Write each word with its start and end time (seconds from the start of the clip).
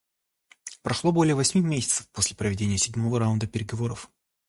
Прошло 0.81 1.11
более 1.11 1.35
восьми 1.35 1.61
месяцев 1.61 2.09
после 2.09 2.35
проведения 2.35 2.79
седьмого 2.79 3.19
раунда 3.19 3.45
переговоров. 3.45 4.09